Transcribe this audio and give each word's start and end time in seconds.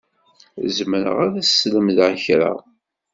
Zemreɣ 0.77 1.17
ad 1.25 1.33
ak-slemdeɣ 1.41 2.11
kra. 2.23 2.51